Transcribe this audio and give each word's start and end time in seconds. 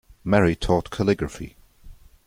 Marie 0.23 0.55
taught 0.55 0.89
calligraphy. 0.89 1.55